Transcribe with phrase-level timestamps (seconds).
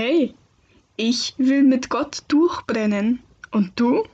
[0.00, 0.32] Hey,
[0.96, 3.18] ich will mit Gott durchbrennen.
[3.50, 4.04] Und du?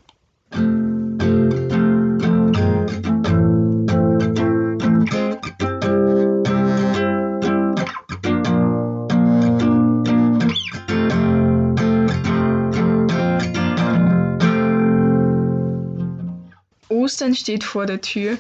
[16.89, 18.39] Ostern steht vor der Tür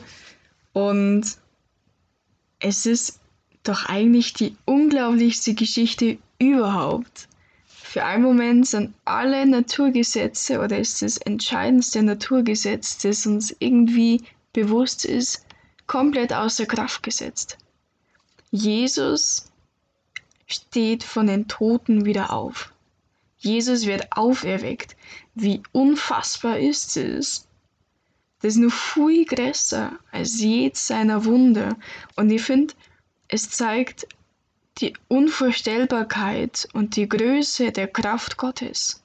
[0.72, 1.24] und
[2.60, 3.20] es ist
[3.64, 7.28] doch eigentlich die unglaublichste Geschichte überhaupt.
[7.94, 14.20] Für einen Moment sind alle Naturgesetze oder ist das entscheidendste Naturgesetz, das uns irgendwie
[14.52, 15.46] bewusst ist,
[15.86, 17.56] komplett außer Kraft gesetzt.
[18.50, 19.52] Jesus
[20.48, 22.72] steht von den Toten wieder auf.
[23.38, 24.96] Jesus wird auferweckt.
[25.36, 27.46] Wie unfassbar ist es?
[28.42, 31.76] Das ist nur viel größer als jedes seiner Wunder.
[32.16, 32.74] Und ich finde,
[33.28, 34.08] es zeigt
[34.78, 39.02] die Unvorstellbarkeit und die Größe der Kraft Gottes.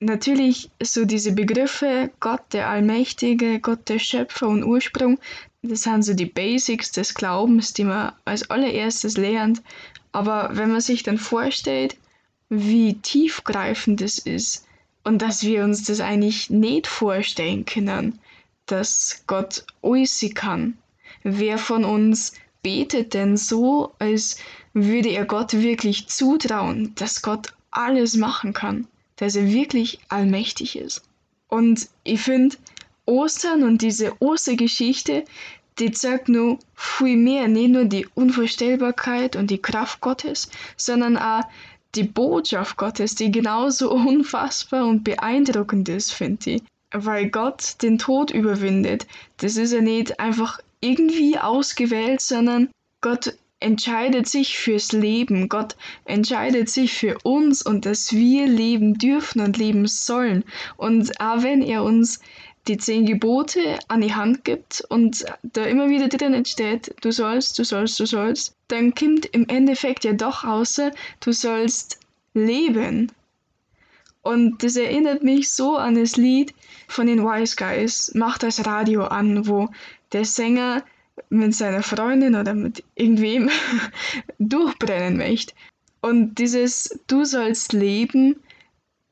[0.00, 5.18] Natürlich so diese Begriffe Gott der Allmächtige, Gott der Schöpfer und Ursprung,
[5.62, 9.62] das sind so die Basics des Glaubens, die man als allererstes lernt.
[10.10, 11.96] Aber wenn man sich dann vorstellt,
[12.48, 14.66] wie tiefgreifend es ist
[15.04, 18.18] und dass wir uns das eigentlich nicht vorstellen können,
[18.66, 20.76] dass Gott alles kann.
[21.22, 24.38] Wer von uns betet denn so, als
[24.72, 31.02] würde er Gott wirklich zutrauen, dass Gott alles machen kann, dass er wirklich allmächtig ist.
[31.48, 32.56] Und ich finde,
[33.04, 35.24] Ostern und diese Ostergeschichte,
[35.78, 41.42] die zeigt nur viel mehr, nicht nur die Unvorstellbarkeit und die Kraft Gottes, sondern auch
[41.94, 46.62] die Botschaft Gottes, die genauso unfassbar und beeindruckend ist, finde ich.
[46.94, 49.06] Weil Gott den Tod überwindet.
[49.38, 52.68] Das ist ja nicht einfach irgendwie ausgewählt, sondern
[53.00, 55.48] Gott entscheidet sich fürs Leben.
[55.48, 60.44] Gott entscheidet sich für uns und dass wir leben dürfen und leben sollen.
[60.76, 62.20] Und auch wenn er uns
[62.68, 67.58] die zehn Gebote an die Hand gibt und da immer wieder drin steht, du sollst,
[67.58, 71.98] du sollst, du sollst, dann kommt im Endeffekt ja doch außer, du sollst
[72.34, 73.10] leben.
[74.22, 76.54] Und das erinnert mich so an das Lied
[76.88, 79.68] von den Wise Guys, Mach das Radio an, wo
[80.12, 80.84] der Sänger
[81.28, 83.50] mit seiner Freundin oder mit irgendwem
[84.38, 85.54] durchbrennen möchte.
[86.00, 88.36] Und dieses Du sollst leben,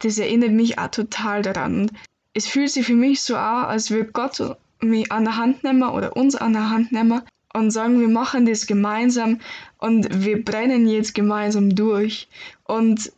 [0.00, 1.90] das erinnert mich auch total daran.
[2.32, 5.82] Es fühlt sich für mich so an, als würde Gott mich an der Hand nehmen
[5.82, 7.22] oder uns an der Hand nehmen
[7.52, 9.40] und sagen, wir machen das gemeinsam
[9.78, 12.28] und wir brennen jetzt gemeinsam durch.
[12.64, 13.12] Und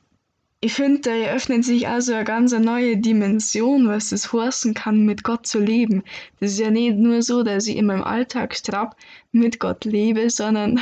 [0.64, 5.24] ich finde, da eröffnet sich also eine ganz neue Dimension, was es heißen kann, mit
[5.24, 6.04] Gott zu leben.
[6.38, 8.96] Das ist ja nicht nur so, dass ich in meinem Alltagstrab
[9.32, 10.78] mit Gott lebe, sondern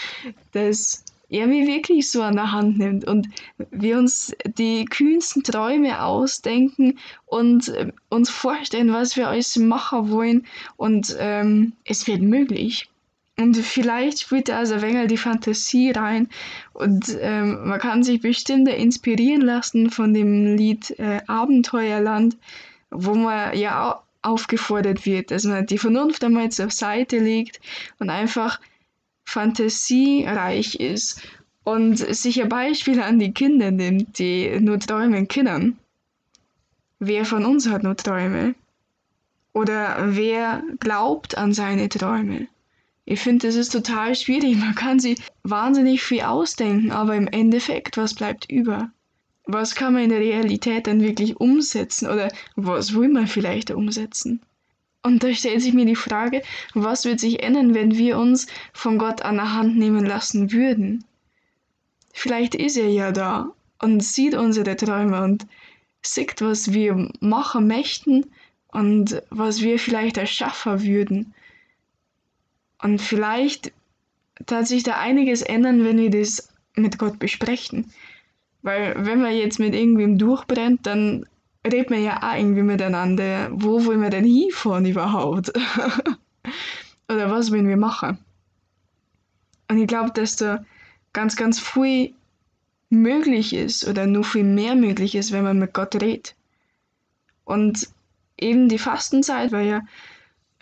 [0.52, 3.28] dass er mich wirklich so an der Hand nimmt und
[3.70, 10.46] wir uns die kühnsten Träume ausdenken und äh, uns vorstellen, was wir alles machen wollen
[10.78, 12.88] und ähm, es wird möglich.
[13.38, 16.28] Und vielleicht spielt also wenig die Fantasie rein
[16.72, 22.36] und ähm, man kann sich bestimmt inspirieren lassen von dem Lied äh, Abenteuerland,
[22.90, 27.60] wo man ja aufgefordert wird, dass man die Vernunft einmal auf Seite legt
[28.00, 28.60] und einfach
[29.24, 31.22] fantasiereich ist
[31.62, 35.78] und sich ein Beispiel an die Kinder nimmt, die nur träumen können.
[36.98, 38.56] Wer von uns hat nur Träume?
[39.52, 42.48] Oder wer glaubt an seine Träume?
[43.10, 44.58] Ich finde, das ist total schwierig.
[44.58, 48.90] Man kann sich wahnsinnig viel ausdenken, aber im Endeffekt, was bleibt über?
[49.44, 54.42] Was kann man in der Realität dann wirklich umsetzen oder was will man vielleicht umsetzen?
[55.02, 56.42] Und da stellt sich mir die Frage,
[56.74, 61.02] was wird sich ändern, wenn wir uns von Gott an der Hand nehmen lassen würden?
[62.12, 63.48] Vielleicht ist er ja da
[63.80, 65.46] und sieht unsere Träume und
[66.02, 68.26] sieht, was wir machen möchten
[68.70, 71.32] und was wir vielleicht erschaffen würden.
[72.82, 73.72] Und vielleicht
[74.46, 77.92] tat sich da einiges ändern, wenn wir das mit Gott besprechen.
[78.62, 81.26] Weil wenn man jetzt mit irgendwem durchbrennt, dann
[81.64, 85.52] redet man ja auch irgendwie miteinander, wo wollen wir denn hinfahren überhaupt?
[87.08, 88.18] Oder was wollen wir machen?
[89.68, 90.64] Und ich glaube, dass da
[91.12, 92.14] ganz, ganz viel
[92.90, 96.34] möglich ist oder nur viel mehr möglich ist, wenn man mit Gott redet.
[97.44, 97.88] Und
[98.38, 99.82] eben die Fastenzeit war ja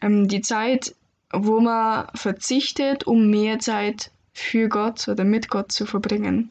[0.02, 0.94] ähm, die Zeit,
[1.32, 6.50] wo man verzichtet, um mehr Zeit für Gott oder mit Gott zu verbringen.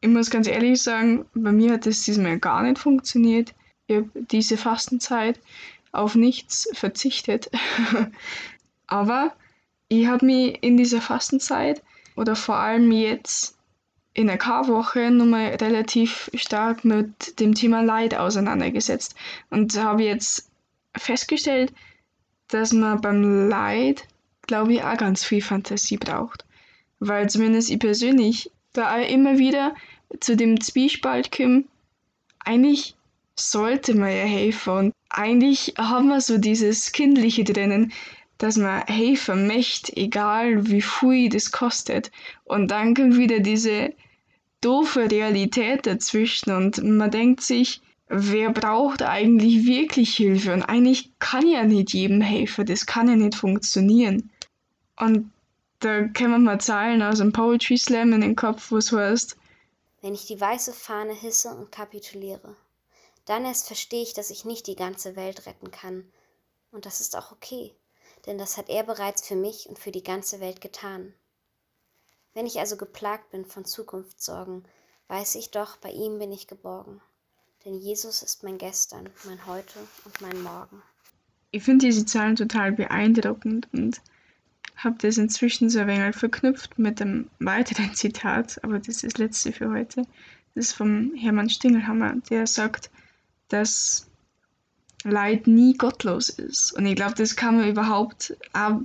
[0.00, 3.54] Ich muss ganz ehrlich sagen, bei mir hat das diesmal gar nicht funktioniert.
[3.86, 5.40] Ich habe diese Fastenzeit
[5.92, 7.50] auf nichts verzichtet.
[8.86, 9.32] Aber
[9.88, 11.82] ich habe mich in dieser Fastenzeit
[12.16, 13.56] oder vor allem jetzt
[14.12, 19.14] in der K-Woche nochmal relativ stark mit dem Thema Leid auseinandergesetzt
[19.50, 20.50] und habe jetzt
[20.96, 21.72] festgestellt,
[22.48, 24.06] dass man beim Leid,
[24.46, 26.44] glaube ich, auch ganz viel Fantasie braucht.
[26.98, 29.74] Weil zumindest ich persönlich da immer wieder
[30.20, 31.64] zu dem Zwiespalt komme,
[32.44, 32.96] eigentlich
[33.36, 37.92] sollte man ja helfen und eigentlich haben wir so dieses Kindliche drinnen,
[38.38, 42.10] dass man helfen möchte, egal wie viel das kostet.
[42.44, 43.92] Und dann kommt wieder diese
[44.60, 50.52] doofe Realität dazwischen und man denkt sich, wer braucht eigentlich wirklich Hilfe?
[50.52, 54.30] Und eigentlich kann ja nicht jedem helfen, das kann ja nicht funktionieren.
[54.96, 55.30] Und
[55.80, 59.36] da können wir mal Zahlen aus dem Poetry Slam in den Kopf, wo es heißt,
[60.00, 62.56] wenn ich die weiße Fahne hisse und kapituliere,
[63.24, 66.10] dann erst verstehe ich, dass ich nicht die ganze Welt retten kann.
[66.70, 67.74] Und das ist auch okay,
[68.26, 71.14] denn das hat er bereits für mich und für die ganze Welt getan.
[72.32, 74.64] Wenn ich also geplagt bin von Zukunftssorgen,
[75.08, 77.00] weiß ich doch, bei ihm bin ich geborgen.
[77.64, 80.82] Denn Jesus ist mein Gestern, mein Heute und mein Morgen.
[81.50, 84.00] Ich finde diese Zahlen total beeindruckend und
[84.76, 89.18] habe das inzwischen so ein wenig verknüpft mit einem weiteren Zitat, aber das ist das
[89.18, 90.02] letzte für heute.
[90.54, 92.90] Das ist vom Hermann Stingelhammer, der sagt,
[93.48, 94.08] dass
[95.04, 96.72] Leid nie gottlos ist.
[96.72, 98.80] Und ich glaube, das kann man überhaupt auch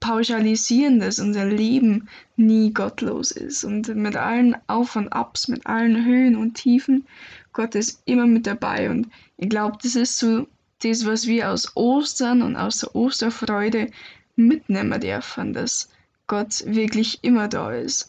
[0.00, 6.04] pauschalisieren, dass unser Leben nie gottlos ist und mit allen Auf und Abs, mit allen
[6.04, 7.06] Höhen und Tiefen,
[7.54, 9.08] Gott ist immer mit dabei und
[9.38, 10.46] ich glaube, das ist so
[10.82, 13.90] das, was wir aus Ostern und aus der Osterfreude
[14.36, 15.88] mitnehmen dürfen, dass
[16.26, 18.08] Gott wirklich immer da ist.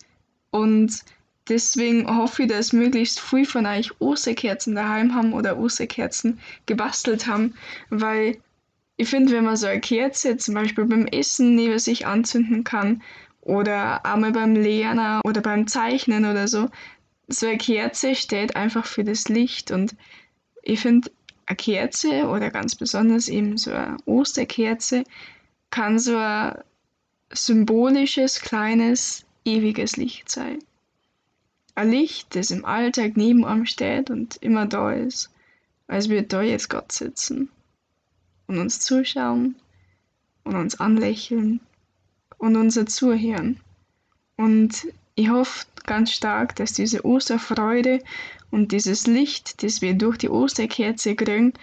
[0.52, 1.04] Und
[1.48, 7.54] deswegen hoffe ich, dass möglichst viele von euch Osterkerzen daheim haben oder Osterkerzen gebastelt haben,
[7.90, 8.38] weil
[8.98, 13.04] ich finde, wenn man so eine Kerze zum Beispiel beim Essen neben sich anzünden kann
[13.42, 16.70] oder einmal beim Lernen oder beim Zeichnen oder so,
[17.28, 19.96] so eine Kerze steht einfach für das Licht und
[20.62, 21.12] ich finde,
[21.46, 25.04] eine Kerze oder ganz besonders eben so eine Osterkerze
[25.70, 26.58] kann so ein
[27.32, 30.60] symbolisches, kleines, ewiges Licht sein.
[31.76, 35.30] Ein Licht, das im Alltag neben einem steht und immer da ist,
[35.88, 37.50] als wir da jetzt Gott sitzen
[38.48, 39.56] und uns zuschauen
[40.44, 41.60] und uns anlächeln
[42.38, 43.60] und unser Zuhören.
[44.38, 48.02] Und ich hoffe ganz stark, dass diese Osterfreude
[48.52, 51.54] und dieses Licht, das wir durch die Osterkerze kriegen,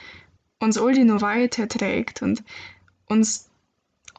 [0.59, 2.43] uns alle noch weiter trägt und
[3.07, 3.49] uns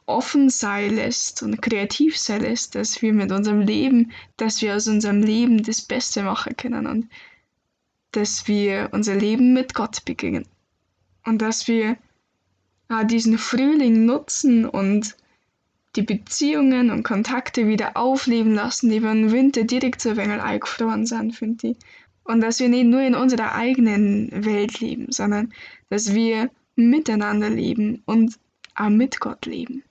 [0.06, 4.86] offen sein lässt und kreativ sein lässt, dass wir mit unserem Leben, dass wir aus
[4.86, 7.08] unserem Leben das Beste machen können und
[8.12, 10.46] dass wir unser Leben mit Gott beginnen
[11.24, 11.96] und dass wir
[12.90, 15.16] äh, diesen Frühling nutzen und
[15.96, 21.06] die Beziehungen und Kontakte wieder aufleben lassen, die über Winter direkt so ein wenig eingefroren
[21.06, 21.76] sind, finde ich.
[22.24, 25.52] Und dass wir nicht nur in unserer eigenen Welt leben, sondern
[25.90, 28.38] dass wir miteinander leben und
[28.74, 29.82] auch mit Gott leben.